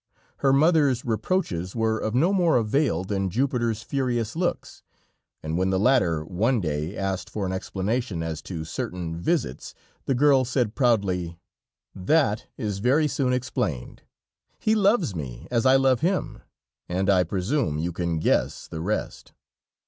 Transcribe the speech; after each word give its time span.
Her 0.37 0.51
mother's 0.51 1.05
reproaches 1.05 1.75
were 1.75 1.99
of 1.99 2.15
no 2.15 2.33
more 2.33 2.57
avail 2.57 3.03
than 3.03 3.29
Jupiter's 3.29 3.83
furious 3.83 4.35
looks, 4.35 4.81
and 5.43 5.59
when 5.59 5.69
the 5.69 5.77
latter 5.77 6.25
one 6.25 6.59
day 6.59 6.97
asked 6.97 7.29
for 7.29 7.45
an 7.45 7.51
explanation 7.53 8.23
as 8.23 8.41
to 8.49 8.65
certain 8.65 9.15
visits, 9.15 9.75
the 10.05 10.15
girl 10.15 10.43
said 10.43 10.73
proudly: 10.73 11.37
"That 11.93 12.47
is 12.57 12.79
very 12.79 13.07
soon 13.07 13.31
explained. 13.31 14.01
He 14.57 14.73
loves 14.73 15.13
me 15.15 15.47
as 15.51 15.67
I 15.67 15.75
love 15.75 15.99
him, 16.01 16.41
and 16.89 17.07
I 17.07 17.23
presume 17.23 17.77
you 17.77 17.91
can 17.93 18.17
guess 18.17 18.67
the 18.67 18.81
rest." 18.81 19.33